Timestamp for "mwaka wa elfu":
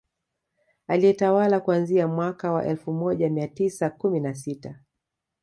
2.07-2.93